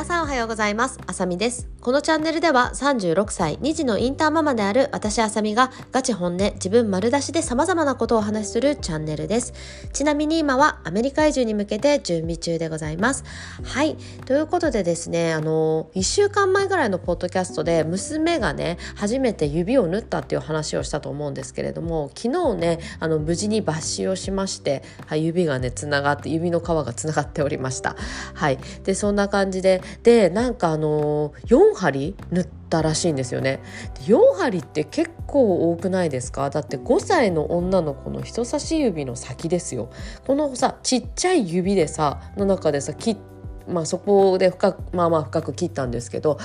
[0.00, 0.98] 皆さんおはようございます。
[1.06, 1.68] あさみです。
[1.80, 9.54] このチャンネルでは36歳2児のインターママである私あさみがガチ本音自分丸出しで様々なことをお話しするチャンネルです。
[9.94, 13.24] ちなみに今はアメリカ移住に向けて準備中でございます。
[13.64, 13.96] はい。
[14.26, 27.96] ということでですねあの1週間前ぐらいのポッドキャストで娘がね初めて指を縫ったっていう話をしたと思うんですけれども昨日ねあの無事に抜歯をしまして、はい、指がねつながって指の皮がつながっておりました。
[28.34, 28.58] はい。
[28.84, 33.60] でそんな感じででなんかあの4針塗ったらしいんですよね。
[33.94, 36.50] で4針って結構多くないですか？
[36.50, 39.90] だって5歳の女の子の人差し指の先ですよ。
[40.26, 43.30] このさちっちゃい指でさの中でさ切って
[43.68, 46.38] まあ、そこで深くまあまあ深く切ったんですけど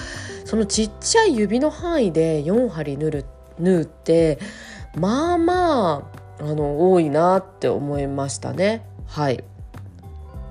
[0.43, 3.25] そのちっちゃい指の範囲で4針縫る
[3.57, 4.37] 縫うって
[4.95, 6.07] まあま
[6.39, 8.85] ああの多いなって思いましたね。
[9.07, 9.43] はい。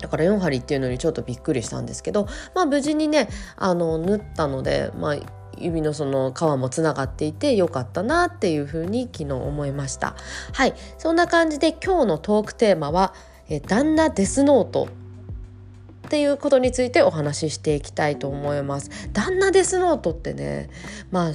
[0.05, 5.15] だから4針っていうのにちょっとびっくりしたんですけど、まあ、無事にねあの縫ったので、まあ、
[5.57, 10.15] 指のその皮もつながっていてよかったなっていうふうに昨日思いました。
[10.53, 10.75] はい。
[10.99, 13.15] そんな感じで今日のトークテーマは
[13.49, 14.89] 「え旦那デスノート」
[16.05, 18.91] っていうことについてお話ししていきたいと思います。
[19.11, 20.69] 旦那デスノートってね
[21.09, 21.31] まあ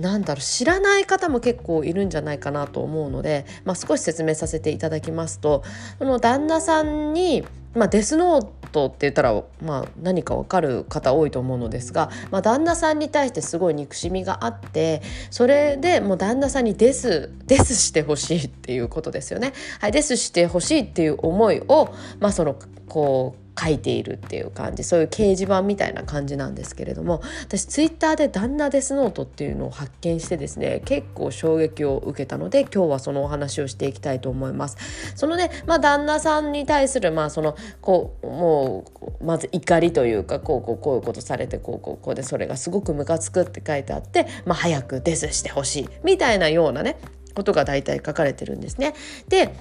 [0.00, 5.62] なんだろう知らない方も結構いるんじゃないかなと思うので、まあ、少し説明させていただきますと
[5.98, 19.52] その旦那さんに、まあ、デスノートって言ったら、まあ、何か分かる方多いと思うのですが、まあ、旦那さんに対してすごい憎しみがあってそれでもう旦那さんにデスデスしてほしいっていうことですよね。
[19.80, 22.56] はい、デスしてほしいっていう思いを、まあ、その
[22.88, 34.76] こう書いているっていう感じそういう掲示板みたいな感じなんですけれども私ツイッターで「旦那デスノート」っていうのを発見してですね結構衝撃を受けたので今日はそのお話をしていきたいと思います。
[35.14, 38.84] そのね、まあ、旦那さんに対するまあそのこうも
[39.20, 46.96] うまず怒りというかこうこうこういうことされてこうこうこうでそれがすごくムカつくって書いてあって、まあ、早くデスしてほしいみたいなようなね
[47.34, 48.94] ことが大体書かれてるんですね。
[49.28, 49.54] で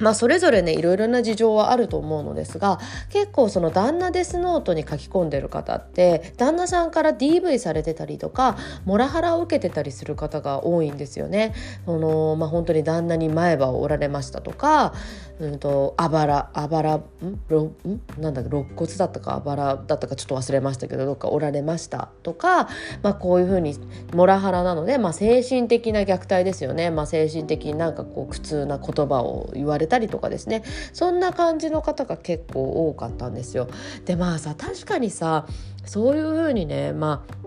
[0.00, 2.78] まあ、それぞれねいろいろな事情はあると思うのですが
[3.10, 11.54] 結構その旦那デスノートに書き込んでる方って旦那さんから DV されてたりとかモラハラを受けてたりする方が多いんですよね。
[11.84, 14.94] そのまあ、本当に旦那に前歯を折られましたとか、
[15.40, 17.04] うんと、あばらあばらん？
[17.48, 17.74] ろん？
[18.18, 18.50] なんだっけ？
[18.50, 22.10] 肋骨だったかあばらだったかちょっと忘れましたけどどっか折られました？
[22.22, 22.68] とか、
[23.02, 23.74] まあ、こういうふうに
[24.12, 30.62] モラハラなので、まあ、精神的な虐待ですよね、まあ、精神的になんかこう苦痛な言葉を言われたりとかですね。
[30.92, 33.68] そんな感じの方が結構多かったんですよ。
[34.04, 35.46] でまあさ確かにさ
[35.86, 37.39] そういう風にねまあ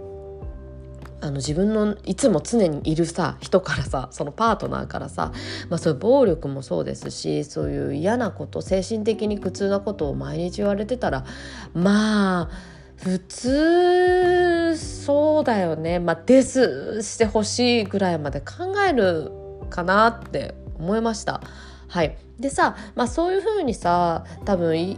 [1.24, 5.32] あの自分のいつも常にいるさ人からさそのパートナーからさ、
[5.70, 11.26] まあ、そういう暴力もそうですしそういう嫌なこと精神的に苦痛なことを毎日言われてたら
[11.74, 12.50] まあ
[12.98, 19.32] 普通そうだよねまあデスしてほしいぐらいまで考える
[19.70, 21.42] かなって思いました。
[21.88, 24.98] はい、でさ、まあ、そういうふうにさ多分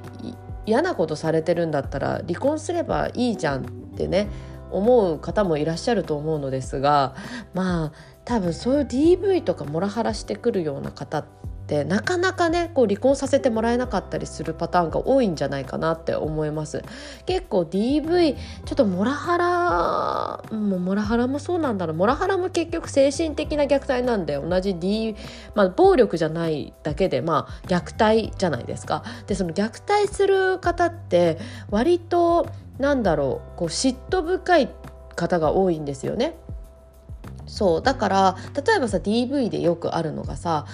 [0.65, 4.29] 嫌なことされてるんだったら離婚すればいいじゃんってね
[4.77, 7.15] 思う方もいらっしゃると思うのですが
[7.53, 7.91] まあ
[8.25, 11.25] 多分そういう DV とかモラハラしてくるような方っ
[11.67, 16.83] てなかなかねこう離婚させてもらえなかったりするパターンが多いんじゃないかなって思います。
[17.25, 21.95] 結構 DV ちょっとモラハラもモラハラもそうなんだろう。
[21.95, 25.15] モラハラも結局精神的な虐待なんで同じ D
[25.55, 29.03] まあ暴力じゃないだけでまあ虐待じゃないですか。
[29.25, 31.39] でその虐待する方って
[31.71, 32.47] 割と
[32.79, 34.69] なんだろうこう嫉妬深い
[35.15, 36.37] 方が多いんですよね
[37.47, 40.65] そうだから例えばさ DV でよくあるのがさ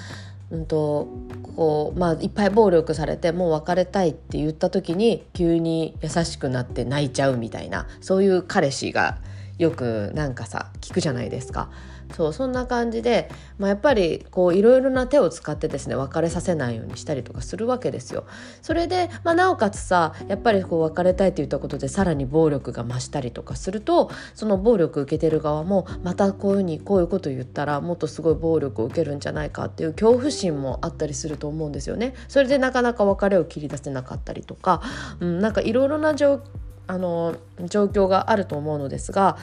[0.52, 1.08] うんと
[1.56, 9.18] こうまあ、いっぱい暴力されてもう別れたいって言った時に急に優しくなって泣いちゃうみたいなそういう彼氏が
[9.58, 11.70] よくなんかさ聞くじゃないですか。
[12.16, 18.26] そうそんな感じで、まあ、やっぱりこういろいろな手を使ってですね別れさせないようにしたりとかするわけですよ。
[18.62, 32.14] それで、まあ、なおかつさやっぱりこう別れたいって言ったことでさらに暴力が増したりとかするとその暴力受けてる側もまたこういうふうにこういうこと言ったらもっとすごい暴力を受けるんじゃないかっていう恐怖心もあったりすると思うんですよね。
[32.28, 34.82] それでなかなか別れを切り出せなかったりとか、
[35.20, 36.42] うん、なんかいろいろな状況
[36.88, 37.36] あの
[37.66, 39.38] 状況があると思うのですが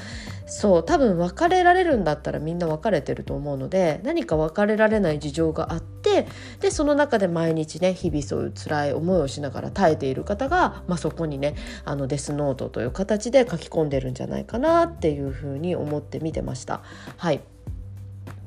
[0.47, 6.27] そう多分別れられるんだったらみんな別れてると思うので何か別れられない事情があって
[6.61, 11.55] でその中で毎日ね日々そういう辛い思いをしながら耐えている方が、まあ、そこにね
[11.85, 16.83] あのデスノートという形で書き込んでるんじゃないかなっていうふうに思って見てました。
[17.17, 17.41] はい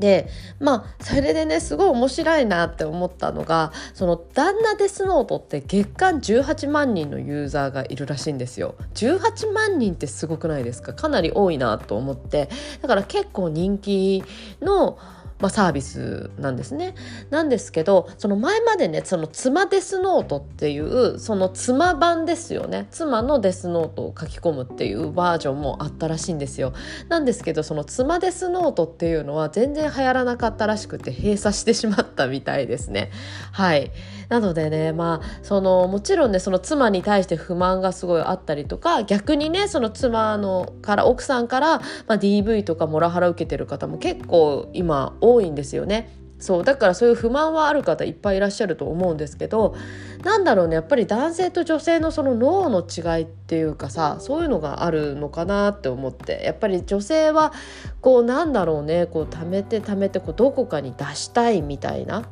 [0.01, 0.27] で
[0.59, 8.75] まあそれでねすごい面白いなって思ったのがその旦那デスノートって月間18万人のユーザーがいるらしいんですよ。
[8.95, 10.93] 18万人ってすごくないですか？
[10.93, 12.49] かなり多いなと思って。
[12.81, 14.23] だから結構人気
[14.61, 14.97] の
[15.41, 16.95] まあ、サービスなんですね。
[17.29, 26.73] なんですけどその前までねその妻デスノートっていうその妻版ですよね妻のデスノートを書き込むっていうバージョンもあったらしいんですよ。
[27.09, 33.11] なんですけどその妻デスノートっていうのは全然流行らなかったらしくて閉鎖してしまったみたいですね。
[33.51, 33.91] はい
[34.29, 46.09] なのでねまあそのもちろんねその妻に対して不満がすごいあったりとか逆にねその妻のから奥さんから、まあ、DV とかモラハラ受けてる方も結構今多多いんですよね。
[46.41, 49.75] そうだからそういう不満はある方いっぱいいらっしゃると思うんですけど
[50.23, 57.53] なんだろうねやっぱり男性と女性のその脳の違いっていうかさそういうのがあるのかなって思ってやっぱり女性は
[58.01, 62.27] こうなんだろうねこう貯めて貯めてこうどこかに出したいみたいな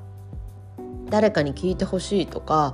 [1.12, 2.74] 誰かに聞いてほしいとか、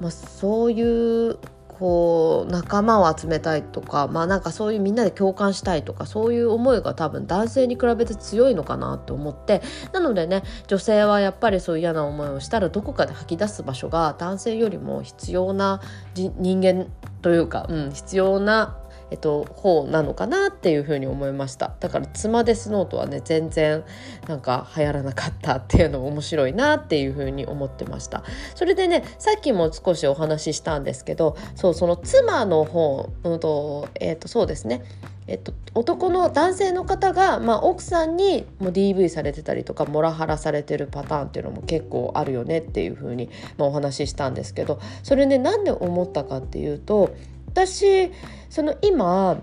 [0.00, 1.38] まあ、そういう
[1.78, 9.62] こう仲間を集めたいとかまあなんかそういうみんなで共感したいとかそういう思いが多分男性に比べて強いのかなと思って
[9.92, 15.80] なのでね女性はやっぱりそういう嫌な思いをしたらどこかで吐き出す場所が男性よりも必要な
[16.14, 16.86] 人間
[17.22, 18.76] というか、うん、必要な
[19.10, 21.74] えっと、方なのかなっていうふうに思いました。
[21.80, 23.84] だから妻デスノートはね全然
[24.28, 28.24] なんか流行らなかったっていうのも面白いなっていうふうに思ってました。
[28.54, 34.82] それでねさっきも少しお話ししたんですけどそうその妻の方、うんとえっと、そうですね。
[35.26, 47.14] えっと、男の男性の方が、まあ、奥さんにも DV されてたりとかモラハラされてるパターンっていうのも結構あるよねっていうふうに、まあ、お話ししたんですけどそれねなんで思ったかっていうと
[47.54, 48.10] 私
[48.50, 49.40] その今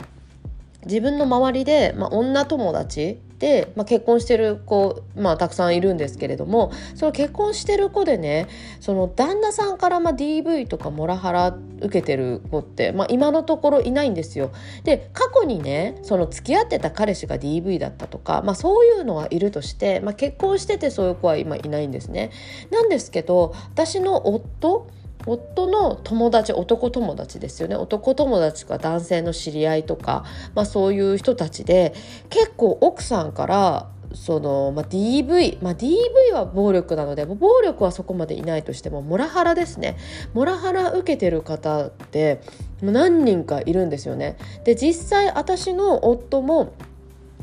[0.85, 8.47] 自分の周りで、まあ、女友達で、まあ、結婚してる子、まあ、たくさんいるんですけれどもその結婚してる子でね
[8.81, 14.51] その旦那さんからま DV とかモラハラ受けてる子って、まあ、今のところいないんですよ。
[14.83, 22.31] で過去にねその付き合ってた彼氏が DV だったとか、まあ、そういうのはいるとして、ま、結婚しててそういう子は今いないんですね。
[22.71, 24.87] なんですけど私の夫
[25.25, 30.25] 夫の友達男友達ですよね男友達か男性の知り合いとか、
[30.55, 31.93] まあ、そういう人たちで
[32.29, 39.97] 結構奥さんからその、まあ、DV、まあ、DV は暴力なので暴力はそこまでいないとしてもモラハラですね
[40.33, 42.41] モラハラ受けてる方って
[42.81, 44.37] 何人かいるんですよね。
[44.63, 46.73] で実際私の夫も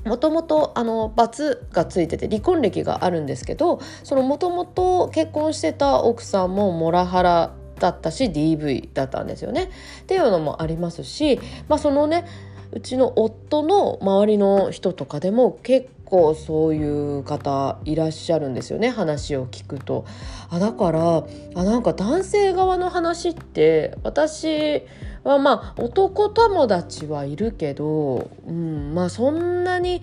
[0.04, 9.70] もともとあの罰がついてて離婚歴があるんですけどそのもともと結婚してた奥さんもモラハラだったし DV だったんですよね。
[10.02, 12.26] っていうのもありますし、まあ、そのね
[12.72, 20.04] うちの夫の周りの人とかでも結構そういう方いらっしゃるんですよね話を聞くと。
[20.50, 24.82] あだからあなんか男性側の話って私
[25.24, 30.02] はまあ男友達はいるけど、うん、まあそんなに。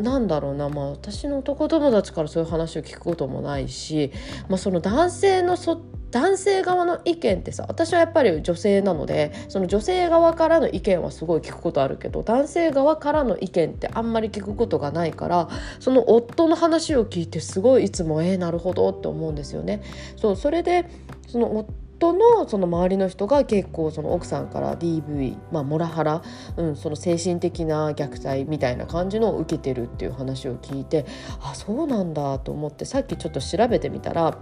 [0.00, 4.12] なんだろうな、まあ、私の男友達からそういう話を聞くこともないし、
[4.48, 15.48] まあ、その男性のそ男性側の意見ってさ私はやっぱり女性なのでその女性側からの意見はすごい聞くことあるけど男性側からの意見ってあんまり聞くことがないから
[15.78, 19.82] その夫の話を聞いてすごいいつもえー、なるほどって思うんですよね。
[20.16, 20.86] そうそれで
[21.28, 21.66] その
[22.00, 26.22] 夫のその周りの人が結構その奥さんから DV、まあ、モラハラ、
[26.56, 31.04] うん、その精神的な虐待みたいな感じのを受けてるっていう話を聞いて
[31.42, 34.38] あそうなんだと思ってさっきちょっと調べてみたら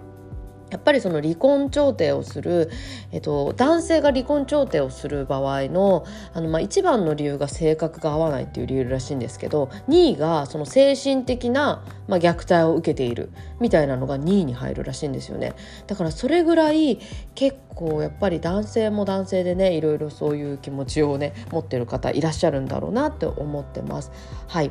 [0.71, 2.71] やっぱりその離婚調停をする、
[3.13, 15.55] えっと、男性が離婚調停をする場合のあの、まあ、一番の理由が性格が合わないっていう理由らしいんですけど2位がその精神的な、まあ、虐待を受けているみたいなのが2位に入るらしいんですよね
[15.87, 16.99] だからそれぐらい
[17.35, 24.11] 結構やっぱり男性も男性でねいろいろそういう気持ちをね持ってる方いらっしゃるんだろうなって思ってます。
[24.47, 24.71] はい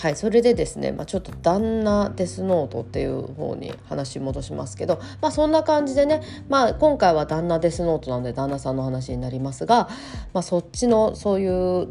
[0.00, 9.90] はいそれでですね、まあ、ちょっと旦那デスノートっていう方に話戻しますけど、まあ、そんな感じでね、まあ、今回は旦那デスノートなんで旦那さんの話になりますが、
[10.32, 11.50] まあ、そっちのそういう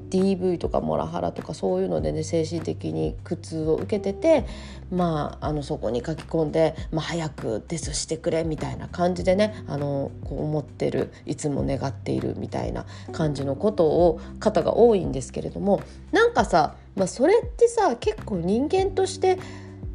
[0.10, 4.48] DV とかモラハラとかそういうのでね精神的に苦痛を受けてて、
[4.92, 19.39] まあ、あのそこに書き込んで、まあ、早くデスしてくれみたいな感じでねあのこう思ってるいつも願っているみたいな感じのことを方が多いんですけれどもなんかさまあ、それってさ結構人間として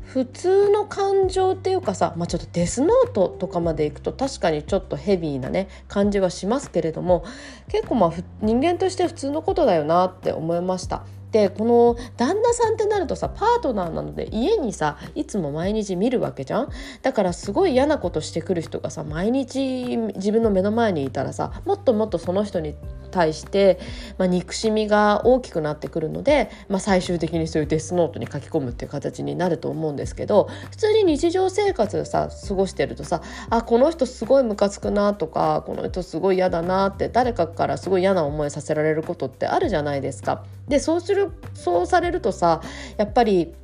[0.03, 7.25] 普通の感情っていうかさ、まあ、ちょっとデスノートとかまでいくと確かにちょっとヘビーなね感じはしますけれども
[7.69, 11.05] 結構まあ人間として普通のことだよなって思いました。
[11.33, 16.69] でこの旦那さんってなるとさパートナーなので家にさいつも毎日見るわけじゃん？
[17.03, 22.77] だからすごい嫌なことしてくる人がさ毎日自分の目の前にいたらさもっともっとその人に
[23.15, 23.79] 対して、
[24.19, 40.45] まあ、憎しみが大きくなってくるので、まあ、最終的にそういうデスノートに書き込むっていう形になると思うんですけど普通に日常生活さ過ごしてるとさあこの人すごいムカつくなとかこの人すごい嫌だなって誰かからすごい嫌な思いさせられることってあるじゃないですか。
[40.69, 42.63] でそうするそうされるとさ
[42.97, 43.55] やっぱり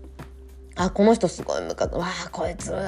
[0.83, 2.79] あこの人すごいムカわあこいつめ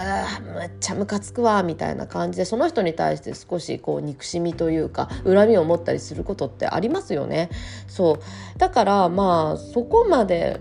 [0.66, 7.50] っちゃムカつくわみたいな感じでその人に対して少しこう憎しみというか恨みを持ったりすることってありますよね。
[7.88, 8.14] そ
[8.54, 10.58] うだからまあそこまで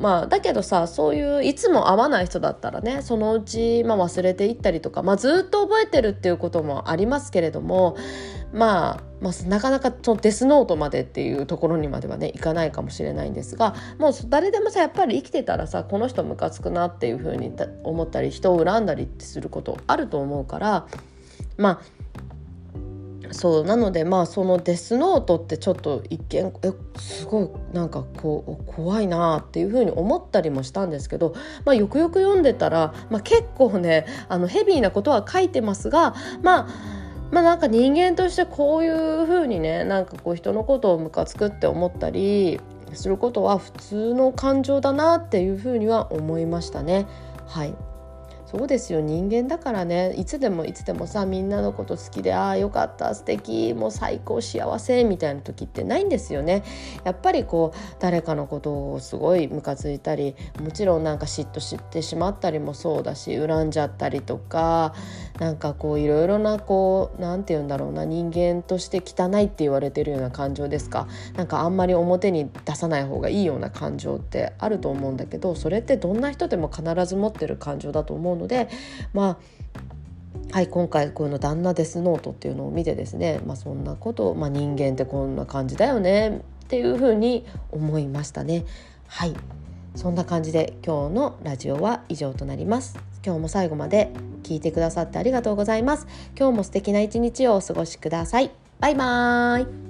[0.00, 7.96] まあだけどさそういういつも会わない人だったらねそのうち、まあ、忘れていったりとか、まあ、ずっと覚えてるっていうこともありますけれども、
[8.52, 17.52] まあ、まあなかなかそのデスノートまでっていうところにまではねいかないかもしれないんですがもう誰でもさやっぱり生きてたらさこの人ムカつくなっていうふうに
[17.84, 20.86] 思ったり人を恨んだりってすることあると思うから
[21.56, 21.95] まあ
[23.30, 42.60] そうなのでまあそのデスノートってちょっと一見えすごいなんかこう怖いなっていうふうに思ったりもしたんですけど、まあ、よくよく読んでたら、まあ、結構ねあのヘビーなことは書いてますがまあまあなんか人間としてこういうふうにねなんかこう人のことをムカつくって思ったり
[42.92, 47.06] することは普通の感情だなっていうふうには思いましたね。
[47.46, 47.74] はい
[48.46, 49.00] そうですよ。
[49.00, 50.14] 人間だからね。
[50.14, 56.62] いつでもいつでもさみんなのこと好きでああよかった素敵もう最高幸せみたいな時ってないんですよね。
[57.02, 64.94] やっぱりこう誰かのことをすごいムカついたりもちろんなんか嫉妬してしまったりもそうだし恨んじゃったりとか
[65.40, 71.08] なんかこういろいろなこう何て言うんだろうな人間として汚いって言われてるような感情ですか。
[71.36, 78.68] なんかあんまり表に出さない方がいいような感情ってあると思うんだけどそれってどんな人でも必ず持ってる感情だと思うんうので
[79.12, 79.36] まあ
[80.52, 88.64] はい、今回この「旦那デスノート」っていうのを見てですね、まあ、そんなことを、まあ、人間ってこんな感じだよねっていうふうに思いましたね。
[89.06, 89.34] はい
[89.94, 92.98] そんな感じで今日のラジオは以上となります。
[93.24, 94.12] 今日も最後まで
[94.42, 96.06] 聞いてくださってありがとうございます。
[96.38, 98.50] 今日も素敵な一日をお過ごしください。
[98.78, 99.85] バイバーイ